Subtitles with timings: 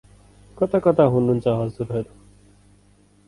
[0.57, 2.09] कता कता हुनुहुन्छ हजुरहरु?